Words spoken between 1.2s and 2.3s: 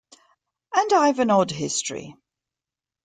odd history.